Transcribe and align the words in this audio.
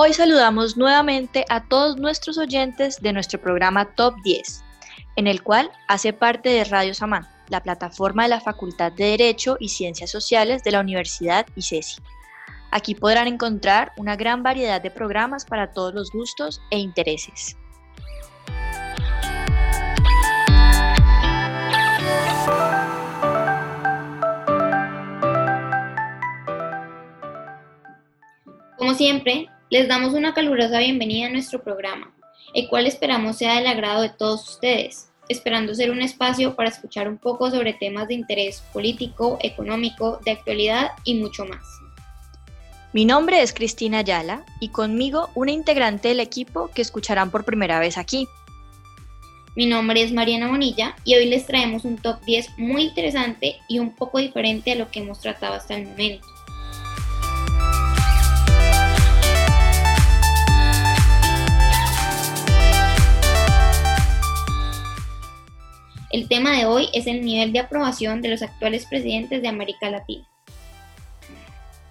Hoy 0.00 0.12
saludamos 0.12 0.76
nuevamente 0.76 1.44
a 1.48 1.64
todos 1.64 1.96
nuestros 1.96 2.38
oyentes 2.38 3.02
de 3.02 3.12
nuestro 3.12 3.40
programa 3.40 3.96
Top 3.96 4.14
10, 4.22 4.62
en 5.16 5.26
el 5.26 5.42
cual 5.42 5.72
hace 5.88 6.12
parte 6.12 6.50
de 6.50 6.62
Radio 6.62 6.94
Samán, 6.94 7.26
la 7.48 7.64
plataforma 7.64 8.22
de 8.22 8.28
la 8.28 8.40
Facultad 8.40 8.92
de 8.92 9.06
Derecho 9.06 9.56
y 9.58 9.70
Ciencias 9.70 10.12
Sociales 10.12 10.62
de 10.62 10.70
la 10.70 10.78
Universidad 10.78 11.48
ICESI. 11.56 12.00
Aquí 12.70 12.94
podrán 12.94 13.26
encontrar 13.26 13.90
una 13.96 14.14
gran 14.14 14.44
variedad 14.44 14.80
de 14.80 14.92
programas 14.92 15.44
para 15.44 15.72
todos 15.72 15.92
los 15.92 16.12
gustos 16.12 16.62
e 16.70 16.78
intereses. 16.78 17.56
Como 28.76 28.94
siempre, 28.94 29.48
les 29.70 29.86
damos 29.86 30.14
una 30.14 30.32
calurosa 30.32 30.78
bienvenida 30.78 31.26
a 31.26 31.30
nuestro 31.30 31.62
programa, 31.62 32.10
el 32.54 32.68
cual 32.68 32.86
esperamos 32.86 33.36
sea 33.36 33.56
del 33.56 33.66
agrado 33.66 34.02
de 34.02 34.08
todos 34.08 34.48
ustedes, 34.48 35.10
esperando 35.28 35.74
ser 35.74 35.90
un 35.90 36.00
espacio 36.00 36.56
para 36.56 36.70
escuchar 36.70 37.06
un 37.06 37.18
poco 37.18 37.50
sobre 37.50 37.74
temas 37.74 38.08
de 38.08 38.14
interés 38.14 38.62
político, 38.72 39.38
económico, 39.42 40.20
de 40.24 40.30
actualidad 40.30 40.92
y 41.04 41.14
mucho 41.14 41.44
más. 41.44 41.62
Mi 42.94 43.04
nombre 43.04 43.42
es 43.42 43.52
Cristina 43.52 43.98
Ayala 43.98 44.46
y 44.60 44.70
conmigo 44.70 45.28
una 45.34 45.52
integrante 45.52 46.08
del 46.08 46.20
equipo 46.20 46.70
que 46.74 46.80
escucharán 46.80 47.30
por 47.30 47.44
primera 47.44 47.78
vez 47.78 47.98
aquí. 47.98 48.26
Mi 49.54 49.66
nombre 49.66 50.00
es 50.02 50.12
Mariana 50.12 50.48
Bonilla 50.48 50.96
y 51.04 51.14
hoy 51.16 51.26
les 51.26 51.44
traemos 51.44 51.84
un 51.84 51.98
top 51.98 52.22
10 52.22 52.58
muy 52.58 52.84
interesante 52.84 53.56
y 53.68 53.80
un 53.80 53.94
poco 53.94 54.18
diferente 54.18 54.72
a 54.72 54.76
lo 54.76 54.90
que 54.90 55.00
hemos 55.00 55.20
tratado 55.20 55.54
hasta 55.54 55.74
el 55.74 55.86
momento. 55.86 56.26
El 66.10 66.26
tema 66.26 66.56
de 66.56 66.64
hoy 66.64 66.88
es 66.94 67.06
el 67.06 67.22
nivel 67.22 67.52
de 67.52 67.60
aprobación 67.60 68.22
de 68.22 68.30
los 68.30 68.42
actuales 68.42 68.86
presidentes 68.86 69.42
de 69.42 69.48
América 69.48 69.90
Latina. 69.90 70.26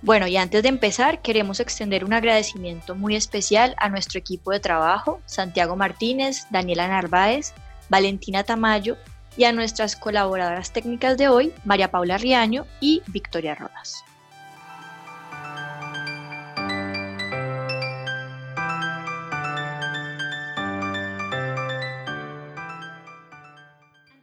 Bueno, 0.02 0.28
y 0.28 0.38
antes 0.38 0.64
de 0.64 0.70
empezar, 0.70 1.22
queremos 1.22 1.60
extender 1.60 2.04
un 2.04 2.14
agradecimiento 2.14 2.96
muy 2.96 3.16
especial 3.16 3.76
a 3.78 3.90
nuestro 3.90 4.20
equipo 4.20 4.52
de 4.52 4.60
trabajo, 4.60 5.22
Santiago 5.26 5.76
Martínez, 5.76 6.48
Daniela 6.50 6.88
Narváez, 6.88 7.54
Valentina 7.90 8.44
Tamayo 8.44 8.98
y 9.38 9.44
a 9.44 9.54
nuestras 9.54 9.96
colaboradoras 9.96 10.72
técnicas 10.72 11.18
de 11.18 11.30
hoy, 11.30 11.54
María 11.64 11.92
Paula 11.92 12.18
Riaño 12.18 12.66
y 12.80 13.02
Victoria 13.08 13.54
Rodas. 13.54 14.04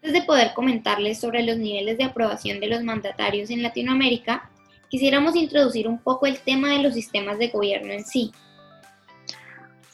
Antes 0.05 0.21
de 0.21 0.27
poder 0.27 0.53
comentarles 0.53 1.19
sobre 1.19 1.43
los 1.45 1.57
niveles 1.57 1.97
de 1.97 2.05
aprobación 2.05 2.61
de 2.61 2.67
los 2.67 2.83
mandatarios 2.83 3.49
en 3.49 3.63
Latinoamérica, 3.63 4.51
quisiéramos 4.91 5.35
introducir 5.35 5.89
un 5.89 5.99
poco 5.99 6.27
el 6.27 6.41
tema 6.41 6.73
de 6.73 6.81
los 6.81 6.93
sistemas 6.93 7.39
de 7.39 7.49
gobierno 7.49 7.91
en 7.91 8.05
sí. 8.05 8.31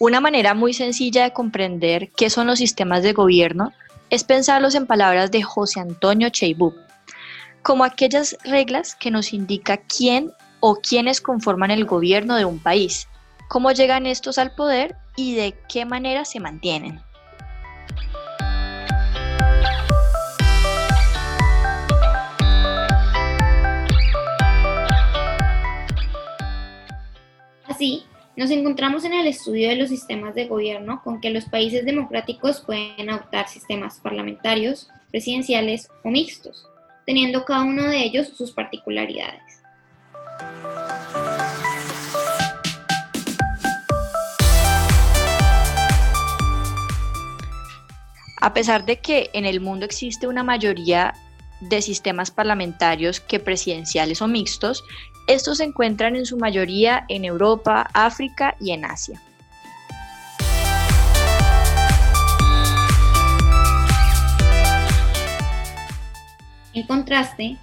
Una 0.01 0.21
manera 0.21 0.53
muy 0.53 0.75
sencilla 0.75 1.23
de 1.23 1.33
comprender 1.33 2.11
qué 2.17 2.29
son 2.29 2.49
los 2.49 2.59
sistemas 2.59 3.05
de 3.05 3.13
gobierno 3.13 3.73
es 4.11 4.25
pensarlos 4.25 4.75
en 4.75 4.89
palabras 4.89 5.31
de 5.31 5.43
José 5.43 5.79
Antonio 5.79 6.29
Cheibú, 6.31 6.75
como 7.63 7.85
aquellas 7.85 8.37
reglas 8.43 8.97
que 8.97 9.13
nos 9.13 9.33
indica 9.33 9.77
quién 9.77 10.33
o 10.59 10.75
quiénes 10.75 11.21
conforman 11.21 11.71
el 11.71 11.85
gobierno 11.85 12.35
de 12.35 12.47
un 12.47 12.59
país, 12.59 13.07
cómo 13.49 13.71
llegan 13.71 14.07
estos 14.07 14.39
al 14.39 14.57
poder 14.57 14.97
y 15.15 15.37
de 15.37 15.55
qué 15.69 15.85
manera 15.85 16.25
se 16.25 16.41
mantienen. 16.41 17.01
Así, 27.81 28.05
nos 28.37 28.51
encontramos 28.51 29.07
en 29.07 29.15
el 29.15 29.27
estudio 29.27 29.71
de 29.71 29.77
los 29.77 29.89
sistemas 29.89 30.35
de 30.35 30.47
gobierno 30.47 31.01
con 31.03 31.19
que 31.19 31.31
los 31.31 31.47
países 31.47 31.83
democráticos 31.83 32.61
pueden 32.61 33.09
adoptar 33.09 33.49
sistemas 33.49 34.01
parlamentarios, 34.01 34.91
presidenciales 35.11 35.89
o 36.05 36.11
mixtos, 36.11 36.67
teniendo 37.07 37.47
cada 37.47 37.65
uno 37.65 37.85
de 37.85 38.05
ellos 38.05 38.29
sus 38.37 38.53
particularidades. 38.53 39.63
A 48.43 48.53
pesar 48.53 48.85
de 48.85 49.01
que 49.01 49.31
en 49.33 49.47
el 49.47 49.63
mundo 49.63 49.87
existe 49.87 50.27
una 50.27 50.45
mayoría 50.45 51.15
de 51.61 51.81
sistemas 51.81 52.31
parlamentarios 52.31 53.21
que 53.21 53.39
presidenciales 53.39 54.21
o 54.21 54.29
mixtos, 54.29 54.85
estos 55.33 55.59
se 55.59 55.65
encuentran 55.65 56.17
en 56.17 56.27
su 56.27 56.37
mayoría 56.37 57.05
en 57.07 57.25
Europa, 57.25 57.89
África 57.95 58.57
y 58.59 58.73
en 58.73 58.85
Asia. 58.85 59.23
En 66.73 66.85
contraste, 66.85 67.57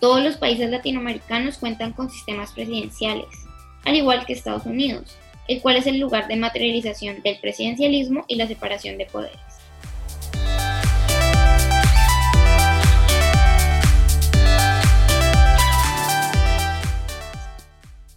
todos 0.00 0.22
los 0.22 0.36
países 0.36 0.68
latinoamericanos 0.68 1.56
cuentan 1.56 1.92
con 1.92 2.10
sistemas 2.10 2.52
presidenciales, 2.52 3.28
al 3.86 3.94
igual 3.94 4.26
que 4.26 4.34
Estados 4.34 4.66
Unidos, 4.66 5.16
el 5.48 5.62
cual 5.62 5.76
es 5.76 5.86
el 5.86 5.98
lugar 5.98 6.28
de 6.28 6.36
materialización 6.36 7.22
del 7.22 7.38
presidencialismo 7.40 8.26
y 8.28 8.36
la 8.36 8.46
separación 8.46 8.98
de 8.98 9.06
poderes. 9.06 9.53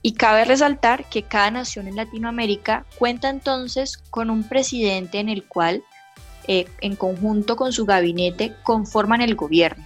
Y 0.07 0.13
cabe 0.13 0.45
resaltar 0.45 1.03
que 1.09 1.23
cada 1.23 1.51
nación 1.51 1.85
en 1.89 1.97
Latinoamérica 1.97 2.85
cuenta 2.97 3.29
entonces 3.29 3.97
con 4.09 4.29
un 4.29 4.47
presidente 4.47 5.19
en 5.19 5.27
el 5.27 5.43
cual, 5.43 5.83
eh, 6.47 6.65
en 6.79 6.95
conjunto 6.95 7.57
con 7.57 7.73
su 7.73 7.85
gabinete, 7.85 8.55
conforman 8.63 9.19
el 9.19 9.35
gobierno. 9.35 9.85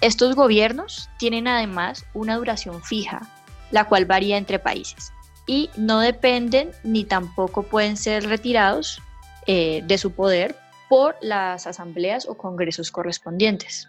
Estos 0.00 0.34
gobiernos 0.34 1.08
tienen 1.18 1.46
además 1.46 2.04
una 2.14 2.36
duración 2.36 2.82
fija, 2.82 3.30
la 3.70 3.84
cual 3.84 4.06
varía 4.06 4.38
entre 4.38 4.58
países, 4.58 5.12
y 5.46 5.70
no 5.76 6.00
dependen 6.00 6.72
ni 6.82 7.04
tampoco 7.04 7.62
pueden 7.62 7.96
ser 7.96 8.26
retirados 8.26 9.00
eh, 9.46 9.84
de 9.86 9.98
su 9.98 10.10
poder 10.10 10.56
por 10.88 11.14
las 11.22 11.68
asambleas 11.68 12.26
o 12.26 12.36
congresos 12.36 12.90
correspondientes. 12.90 13.86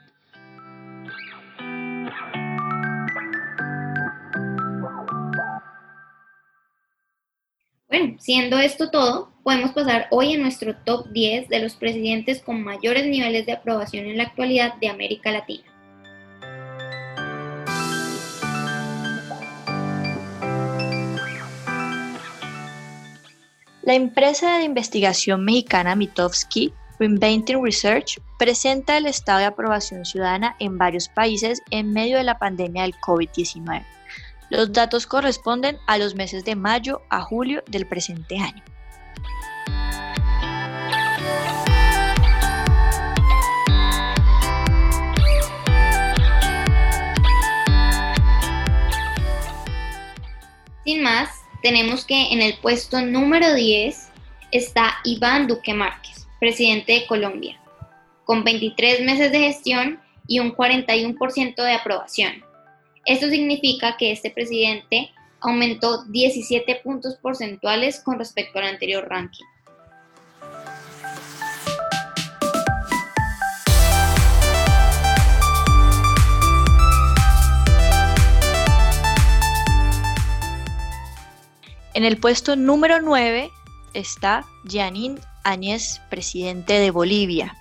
Bueno, 7.90 8.18
siendo 8.20 8.60
esto 8.60 8.92
todo, 8.92 9.32
podemos 9.42 9.72
pasar 9.72 10.06
hoy 10.12 10.36
a 10.36 10.38
nuestro 10.38 10.76
top 10.76 11.08
10 11.10 11.50
de 11.50 11.58
los 11.58 11.76
presidentes 11.76 12.40
con 12.40 12.64
mayores 12.64 13.08
niveles 13.08 13.48
de 13.48 13.54
aprobación 13.54 14.06
en 14.06 14.18
la 14.18 14.26
actualidad 14.26 14.76
de 14.76 14.90
América 14.90 15.32
Latina. 15.32 15.64
La 23.82 23.96
empresa 23.96 24.60
de 24.60 24.66
investigación 24.66 25.44
mexicana 25.44 25.96
Mitofsky 25.96 26.72
Reinventing 27.00 27.64
Research 27.64 28.20
presenta 28.38 28.98
el 28.98 29.08
estado 29.08 29.40
de 29.40 29.46
aprobación 29.46 30.06
ciudadana 30.06 30.56
en 30.60 30.78
varios 30.78 31.10
países 31.10 31.60
en 31.72 31.92
medio 31.92 32.18
de 32.18 32.24
la 32.24 32.38
pandemia 32.38 32.84
del 32.84 32.94
COVID-19. 32.98 33.84
Los 34.50 34.74
datos 34.74 35.06
corresponden 35.06 35.78
a 35.86 35.98
los 36.00 36.16
meses 36.16 36.44
de 36.44 36.56
mayo 36.56 37.02
a 37.10 37.22
julio 37.22 37.64
del 37.68 37.88
presente 37.88 38.40
año. 38.40 38.64
Sin 50.84 51.04
más, 51.04 51.30
tenemos 51.62 52.04
que 52.04 52.34
en 52.34 52.42
el 52.42 52.58
puesto 52.58 53.02
número 53.02 53.54
10 53.54 54.10
está 54.52 54.96
Iván 55.04 55.46
Duque 55.46 55.76
Márquez, 55.76 56.28
presidente 56.40 56.94
de 56.94 57.06
Colombia, 57.06 57.60
con 58.26 58.44
23 58.44 59.02
meses 59.02 59.32
de 59.32 59.40
gestión 59.42 60.00
y 60.26 60.40
un 60.40 60.56
41% 60.56 61.56
de 61.56 61.74
aprobación. 61.74 62.49
Esto 63.10 63.28
significa 63.28 63.98
que 63.98 64.12
este 64.12 64.30
presidente 64.30 65.10
aumentó 65.42 66.06
17 66.06 66.82
puntos 66.84 67.16
porcentuales 67.16 68.02
con 68.02 68.20
respecto 68.20 68.60
al 68.60 68.66
anterior 68.66 69.04
ranking. 69.10 69.46
En 81.96 82.04
el 82.04 82.18
puesto 82.18 82.56
número 82.56 83.02
9 83.02 83.50
está 83.96 84.46
Yanín 84.66 85.20
Áñez, 85.44 86.00
presidente 86.12 86.74
de 86.74 86.92
Bolivia. 86.92 87.58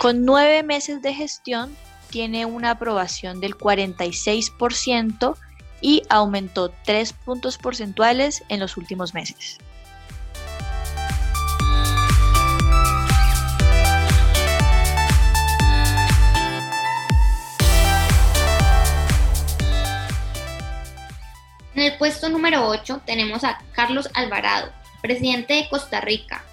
Con 0.00 0.24
nueve 0.24 0.62
meses 0.62 1.02
de 1.02 1.12
gestión, 1.12 1.76
tiene 2.12 2.44
una 2.44 2.72
aprobación 2.72 3.40
del 3.40 3.56
46% 3.56 5.34
y 5.80 6.02
aumentó 6.08 6.72
tres 6.84 7.12
puntos 7.12 7.58
porcentuales 7.58 8.44
en 8.48 8.60
los 8.60 8.76
últimos 8.76 9.14
meses. 9.14 9.58
En 21.74 21.82
el 21.82 21.96
puesto 21.96 22.28
número 22.28 22.68
8 22.68 23.00
tenemos 23.06 23.42
a 23.42 23.58
Carlos 23.72 24.08
Alvarado, 24.12 24.70
presidente 25.00 25.54
de 25.54 25.68
Costa 25.70 26.02
Rica. 26.02 26.44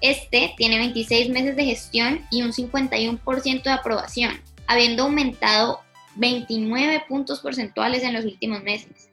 Este 0.00 0.54
tiene 0.56 0.78
26 0.78 1.30
meses 1.30 1.56
de 1.56 1.64
gestión 1.64 2.24
y 2.30 2.42
un 2.42 2.52
51% 2.52 3.62
de 3.64 3.70
aprobación, 3.70 4.40
habiendo 4.70 5.02
aumentado 5.02 5.80
29 6.14 7.02
puntos 7.08 7.40
porcentuales 7.40 8.04
en 8.04 8.12
los 8.12 8.24
últimos 8.24 8.62
meses. 8.62 9.10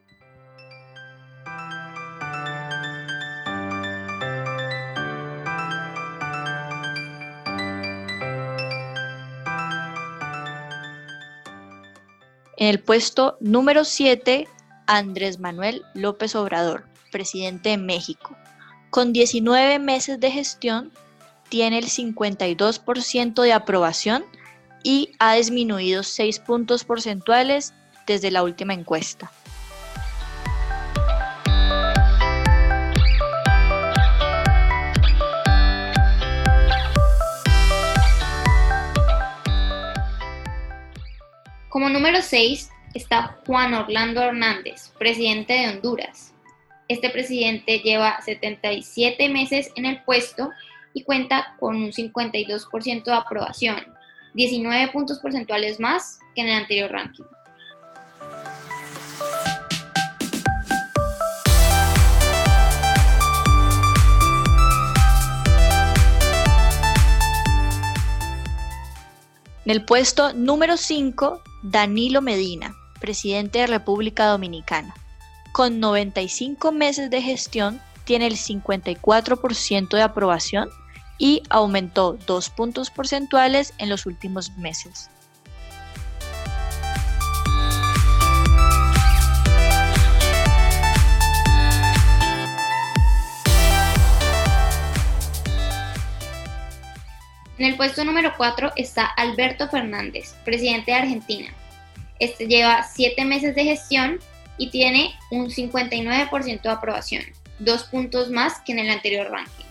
En 12.56 12.68
el 12.68 12.78
puesto 12.78 13.36
número 13.40 13.84
7 13.84 14.46
Andrés 14.86 15.40
Manuel 15.40 15.82
López 15.92 16.36
Obrador, 16.36 16.86
presidente 17.10 17.70
de 17.70 17.78
México. 17.78 18.36
Con 18.90 19.12
19 19.12 19.80
meses 19.80 20.20
de 20.20 20.30
gestión, 20.30 20.92
tiene 21.48 21.78
el 21.78 21.86
52% 21.86 23.42
de 23.42 23.52
aprobación 23.52 24.24
y 24.82 25.12
ha 25.18 25.34
disminuido 25.34 26.02
6 26.02 26.38
puntos 26.40 26.84
porcentuales 26.84 27.74
desde 28.06 28.30
la 28.30 28.42
última 28.42 28.74
encuesta. 28.74 29.30
Como 41.68 41.90
número 41.90 42.22
6 42.22 42.70
está 42.94 43.38
Juan 43.46 43.74
Orlando 43.74 44.22
Hernández, 44.22 44.90
presidente 44.98 45.52
de 45.52 45.68
Honduras. 45.68 46.34
Este 46.88 47.10
presidente 47.10 47.80
lleva 47.80 48.20
77 48.22 49.28
meses 49.28 49.70
en 49.76 49.84
el 49.84 50.02
puesto 50.02 50.50
y 50.94 51.04
cuenta 51.04 51.54
con 51.60 51.76
un 51.76 51.92
52% 51.92 53.04
de 53.04 53.12
aprobación, 53.12 53.97
19 54.34 54.92
puntos 54.92 55.18
porcentuales 55.18 55.80
más 55.80 56.18
que 56.34 56.42
en 56.42 56.48
el 56.48 56.54
anterior 56.54 56.90
ranking. 56.90 57.24
En 69.68 69.72
el 69.72 69.84
puesto 69.84 70.32
número 70.32 70.78
5, 70.78 71.42
Danilo 71.62 72.22
Medina, 72.22 72.74
presidente 73.00 73.58
de 73.58 73.66
República 73.66 74.26
Dominicana. 74.28 74.94
Con 75.52 75.78
95 75.78 76.72
meses 76.72 77.10
de 77.10 77.20
gestión, 77.20 77.78
tiene 78.04 78.26
el 78.28 78.36
54% 78.36 79.90
de 79.90 80.00
aprobación 80.00 80.70
y 81.18 81.42
aumentó 81.50 82.16
dos 82.26 82.48
puntos 82.48 82.90
porcentuales 82.90 83.74
en 83.78 83.90
los 83.90 84.06
últimos 84.06 84.56
meses. 84.56 85.10
En 97.58 97.66
el 97.66 97.76
puesto 97.76 98.04
número 98.04 98.32
4 98.36 98.72
está 98.76 99.04
Alberto 99.04 99.68
Fernández, 99.68 100.36
presidente 100.44 100.92
de 100.92 100.98
Argentina. 100.98 101.52
Este 102.20 102.46
lleva 102.46 102.84
7 102.84 103.24
meses 103.24 103.56
de 103.56 103.64
gestión 103.64 104.20
y 104.58 104.70
tiene 104.70 105.14
un 105.32 105.50
59% 105.50 106.62
de 106.62 106.70
aprobación, 106.70 107.24
dos 107.58 107.82
puntos 107.84 108.30
más 108.30 108.60
que 108.60 108.72
en 108.72 108.78
el 108.78 108.90
anterior 108.90 109.28
ranking. 109.28 109.67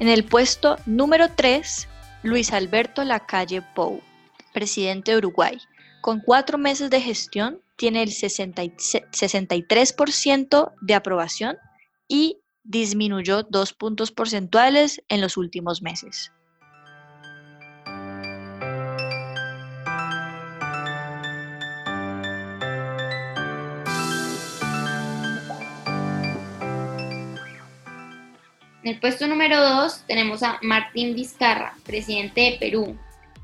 En 0.00 0.08
el 0.08 0.24
puesto 0.24 0.76
número 0.86 1.28
3, 1.36 1.86
Luis 2.22 2.54
Alberto 2.54 3.04
Lacalle 3.04 3.60
Pou, 3.60 4.00
presidente 4.54 5.12
de 5.12 5.18
Uruguay. 5.18 5.58
Con 6.00 6.20
cuatro 6.20 6.56
meses 6.56 6.88
de 6.88 7.02
gestión, 7.02 7.60
tiene 7.76 8.02
el 8.02 8.08
63% 8.08 10.72
de 10.80 10.94
aprobación 10.94 11.58
y 12.08 12.38
disminuyó 12.64 13.42
dos 13.42 13.74
puntos 13.74 14.10
porcentuales 14.10 15.02
en 15.10 15.20
los 15.20 15.36
últimos 15.36 15.82
meses. 15.82 16.32
En 28.82 28.92
el 28.94 28.98
puesto 28.98 29.26
número 29.26 29.60
2 29.60 30.04
tenemos 30.06 30.42
a 30.42 30.58
Martín 30.62 31.14
Vizcarra, 31.14 31.74
presidente 31.84 32.40
de 32.40 32.56
Perú. 32.58 32.96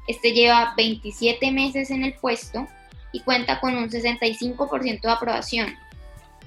Este 0.08 0.32
lleva 0.32 0.72
27 0.78 1.52
meses 1.52 1.90
en 1.90 2.04
el 2.04 2.14
puesto 2.14 2.66
y 3.12 3.20
cuenta 3.20 3.60
con 3.60 3.76
un 3.76 3.90
65% 3.90 5.02
de 5.02 5.10
aprobación, 5.10 5.76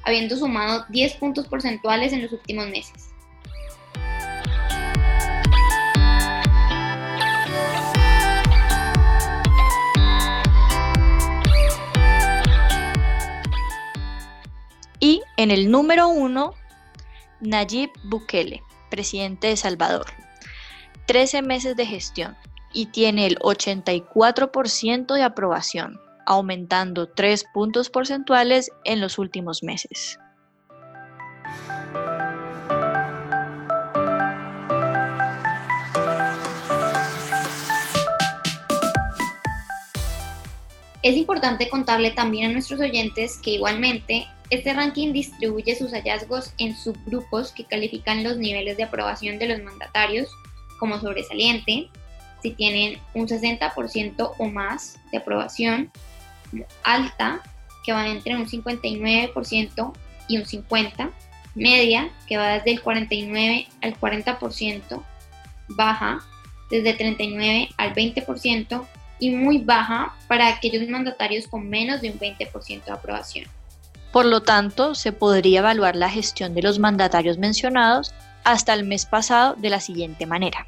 habiendo 0.02 0.36
sumado 0.36 0.88
10 0.90 1.14
puntos 1.18 1.48
porcentuales 1.48 2.14
en 2.14 2.24
los 2.24 2.32
últimos 2.32 2.68
meses. 2.68 3.12
Y 15.00 15.22
en 15.38 15.52
el 15.52 15.70
número 15.70 16.08
1, 16.08 16.56
Nayib 17.42 17.92
Bukele 18.04 18.64
presidente 18.90 19.48
de 19.48 19.58
Salvador. 19.58 20.08
13 21.06 21.42
meses 21.42 21.76
de 21.76 21.86
gestión 21.86 22.36
y 22.74 22.88
tiene 22.88 23.26
el 23.26 23.40
84% 23.40 25.14
de 25.14 25.24
aprobación, 25.24 26.00
aumentando 26.26 27.08
3 27.08 27.46
puntos 27.54 27.90
porcentuales 27.90 28.72
en 28.84 29.02
los 29.02 29.18
últimos 29.18 29.64
meses. 29.64 30.20
Es 41.02 41.16
importante 41.16 41.70
contarle 41.70 42.12
también 42.12 42.52
a 42.52 42.54
nuestros 42.54 42.82
oyentes 42.82 43.40
que 43.42 43.52
igualmente 43.52 44.28
este 44.50 44.74
ranking 44.74 45.14
distribuye 45.14 45.76
sus 45.76 45.92
hallazgos 45.92 46.54
en 46.58 46.76
subgrupos 46.76 47.52
que 47.52 47.66
califican 47.66 48.24
los 48.24 48.38
niveles 48.38 48.78
de 48.78 48.84
aprobación 48.84 49.38
de 49.38 49.48
los 49.48 49.62
mandatarios 49.62 50.30
como 50.80 51.00
sobresaliente, 51.00 51.90
si 52.42 52.52
tienen 52.52 53.00
un 53.14 53.28
60% 53.28 54.34
o 54.38 54.46
más 54.46 54.98
de 55.12 55.18
aprobación, 55.18 55.92
alta, 56.84 57.42
que 57.86 57.94
va 57.94 58.08
entre 58.08 58.36
un 58.36 58.48
59% 58.48 59.94
y 60.28 60.38
un 60.38 60.44
50%, 60.44 61.12
media, 61.56 62.10
que 62.28 62.38
va 62.38 62.54
desde 62.54 62.72
el 62.72 62.82
49 62.82 63.68
al 63.82 64.00
40%, 64.00 65.04
baja, 65.70 66.20
desde 66.72 66.94
39 66.94 67.70
al 67.78 67.94
20%, 67.94 68.86
y 69.20 69.32
muy 69.32 69.58
baja 69.58 70.16
para 70.28 70.48
aquellos 70.48 70.88
mandatarios 70.88 71.48
con 71.48 71.68
menos 71.68 72.02
de 72.02 72.12
un 72.12 72.20
20% 72.20 72.86
de 72.86 72.92
aprobación. 72.92 73.59
Por 74.12 74.26
lo 74.26 74.42
tanto, 74.42 74.96
se 74.96 75.12
podría 75.12 75.60
evaluar 75.60 75.96
la 75.96 76.10
gestión 76.10 76.56
de 76.56 76.64
los 76.64 76.80
mandatarios 76.80 77.38
mencionados 77.38 78.14
hasta 78.44 78.74
el 78.74 78.84
mes 78.84 79.06
pasado 79.06 79.56
de 79.58 79.70
la 79.70 79.80
siguiente 79.80 80.26
manera. 80.26 80.66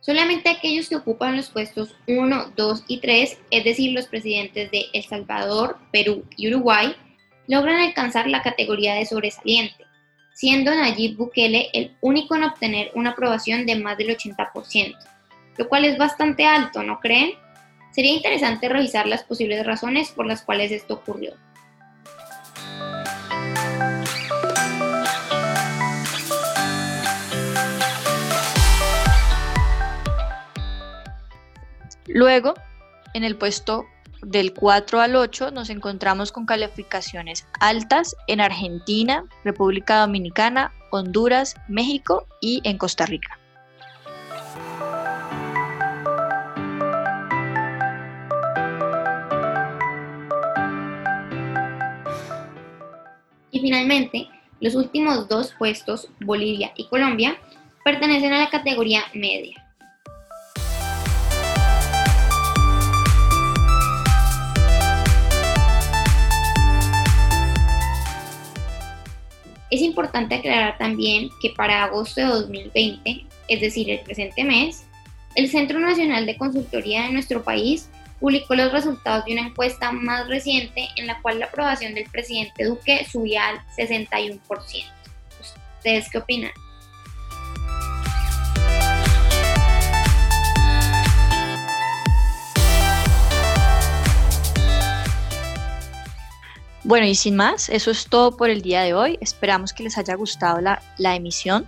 Solamente 0.00 0.48
aquellos 0.48 0.88
que 0.88 0.96
ocupan 0.96 1.36
los 1.36 1.50
puestos 1.50 1.94
1, 2.08 2.52
2 2.56 2.84
y 2.88 2.98
3, 2.98 3.38
es 3.50 3.64
decir, 3.64 3.92
los 3.92 4.06
presidentes 4.06 4.70
de 4.70 4.86
El 4.92 5.04
Salvador, 5.04 5.78
Perú 5.92 6.24
y 6.36 6.48
Uruguay, 6.48 6.96
logran 7.46 7.80
alcanzar 7.80 8.28
la 8.28 8.42
categoría 8.42 8.94
de 8.94 9.06
sobresaliente, 9.06 9.84
siendo 10.32 10.74
Nayib 10.74 11.16
Bukele 11.16 11.70
el 11.72 11.96
único 12.00 12.34
en 12.34 12.44
obtener 12.44 12.90
una 12.94 13.10
aprobación 13.10 13.66
de 13.66 13.76
más 13.76 13.98
del 13.98 14.16
80%, 14.16 14.96
lo 15.56 15.68
cual 15.68 15.84
es 15.84 15.98
bastante 15.98 16.46
alto, 16.46 16.82
¿no 16.82 17.00
creen? 17.00 17.32
Sería 17.92 18.14
interesante 18.14 18.68
revisar 18.68 19.06
las 19.06 19.24
posibles 19.24 19.66
razones 19.66 20.10
por 20.10 20.26
las 20.26 20.42
cuales 20.42 20.70
esto 20.70 20.94
ocurrió. 20.94 21.34
Luego, 32.06 32.54
en 33.14 33.24
el 33.24 33.36
puesto 33.36 33.86
del 34.22 34.52
4 34.54 35.00
al 35.00 35.16
8 35.16 35.50
nos 35.50 35.70
encontramos 35.70 36.32
con 36.32 36.46
calificaciones 36.46 37.46
altas 37.60 38.16
en 38.26 38.40
Argentina, 38.40 39.24
República 39.44 40.00
Dominicana, 40.00 40.72
Honduras, 40.90 41.54
México 41.68 42.26
y 42.40 42.60
en 42.64 42.78
Costa 42.78 43.06
Rica. 43.06 43.38
Y 53.50 53.60
finalmente, 53.60 54.28
los 54.60 54.74
últimos 54.74 55.28
dos 55.28 55.54
puestos, 55.58 56.08
Bolivia 56.20 56.72
y 56.76 56.86
Colombia, 56.88 57.36
pertenecen 57.84 58.32
a 58.32 58.40
la 58.40 58.50
categoría 58.50 59.02
media. 59.14 59.59
Importante 70.00 70.36
aclarar 70.36 70.78
también 70.78 71.28
que 71.42 71.50
para 71.50 71.84
agosto 71.84 72.20
de 72.20 72.26
2020, 72.26 73.26
es 73.48 73.60
decir, 73.60 73.90
el 73.90 74.00
presente 74.00 74.44
mes, 74.44 74.86
el 75.34 75.48
Centro 75.50 75.78
Nacional 75.78 76.24
de 76.24 76.38
Consultoría 76.38 77.02
de 77.02 77.12
nuestro 77.12 77.42
país 77.42 77.90
publicó 78.18 78.54
los 78.54 78.72
resultados 78.72 79.26
de 79.26 79.32
una 79.32 79.48
encuesta 79.48 79.92
más 79.92 80.26
reciente 80.28 80.88
en 80.96 81.06
la 81.06 81.20
cual 81.20 81.38
la 81.38 81.46
aprobación 81.46 81.94
del 81.94 82.08
presidente 82.10 82.64
Duque 82.64 83.06
subía 83.10 83.46
al 83.48 83.60
61%. 83.76 84.40
¿Ustedes 85.78 86.10
qué 86.10 86.18
opinan? 86.18 86.52
Bueno, 96.90 97.06
y 97.06 97.14
sin 97.14 97.36
más, 97.36 97.68
eso 97.68 97.92
es 97.92 98.06
todo 98.08 98.36
por 98.36 98.50
el 98.50 98.62
día 98.62 98.82
de 98.82 98.94
hoy. 98.94 99.16
Esperamos 99.20 99.72
que 99.72 99.84
les 99.84 99.96
haya 99.96 100.16
gustado 100.16 100.60
la, 100.60 100.82
la 100.98 101.14
emisión. 101.14 101.64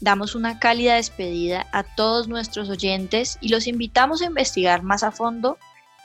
Damos 0.00 0.34
una 0.34 0.58
cálida 0.58 0.96
despedida 0.96 1.68
a 1.70 1.84
todos 1.84 2.26
nuestros 2.26 2.68
oyentes 2.68 3.38
y 3.40 3.50
los 3.50 3.68
invitamos 3.68 4.20
a 4.20 4.24
investigar 4.24 4.82
más 4.82 5.04
a 5.04 5.12
fondo 5.12 5.58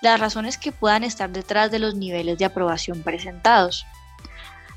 las 0.03 0.19
razones 0.19 0.59
que 0.59 0.71
puedan 0.71 1.03
estar 1.03 1.31
detrás 1.31 1.71
de 1.71 1.79
los 1.79 1.95
niveles 1.95 2.37
de 2.37 2.45
aprobación 2.45 3.01
presentados, 3.01 3.87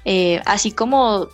eh, 0.06 0.40
así 0.46 0.72
como 0.72 1.28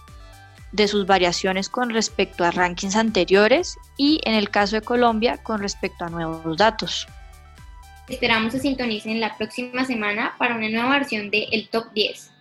de 0.73 0.89
sus 0.89 1.07
variaciones 1.07 1.69
con 1.69 1.91
respecto 1.91 2.43
a 2.43 2.51
rankings 2.51 2.97
anteriores 2.97 3.79
y 3.97 4.21
en 4.25 4.35
el 4.35 4.51
caso 4.51 4.75
de 4.75 4.83
Colombia 4.83 5.41
con 5.45 5.61
respecto 5.61 6.07
a 6.07 6.09
nuevos 6.09 6.57
datos. 6.57 7.07
Esperamos 8.09 8.53
se 8.53 8.59
sintonicen 8.59 9.21
la 9.21 9.37
próxima 9.37 9.85
semana 9.85 10.35
para 10.39 10.57
una 10.57 10.69
nueva 10.69 10.91
versión 10.91 11.31
de 11.31 11.45
El 11.53 11.69
Top 11.69 11.93
10, 11.95 12.32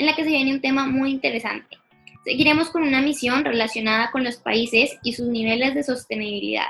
en 0.00 0.06
la 0.06 0.16
que 0.16 0.24
se 0.24 0.30
viene 0.30 0.54
un 0.54 0.62
tema 0.62 0.86
muy 0.86 1.10
interesante. 1.10 1.76
Seguiremos 2.24 2.70
con 2.70 2.82
una 2.82 3.02
misión 3.02 3.44
relacionada 3.44 4.10
con 4.10 4.24
los 4.24 4.38
países 4.38 4.96
y 5.02 5.12
sus 5.12 5.28
niveles 5.28 5.74
de 5.74 5.82
sostenibilidad. 5.82 6.68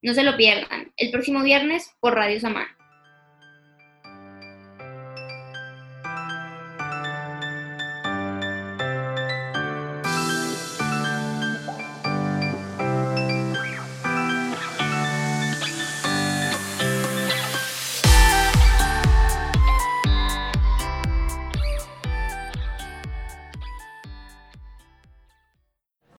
No 0.00 0.14
se 0.14 0.22
lo 0.22 0.34
pierdan, 0.38 0.90
el 0.96 1.10
próximo 1.10 1.42
viernes 1.42 1.90
por 2.00 2.14
Radio 2.14 2.40
Samán. 2.40 2.79